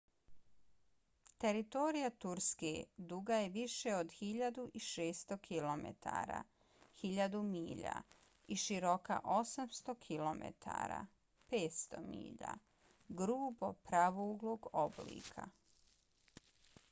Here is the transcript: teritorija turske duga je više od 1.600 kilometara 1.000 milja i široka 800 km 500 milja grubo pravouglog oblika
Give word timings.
teritorija 1.41 2.07
turske 2.23 2.69
duga 3.09 3.35
je 3.39 3.49
više 3.57 3.91
od 3.97 4.13
1.600 4.19 5.37
kilometara 5.47 6.39
1.000 7.03 7.41
milja 7.49 7.93
i 8.55 8.57
široka 8.63 9.19
800 9.33 9.95
km 10.07 10.49
500 11.53 12.01
milja 12.15 12.55
grubo 13.23 13.71
pravouglog 13.91 14.67
oblika 14.87 15.47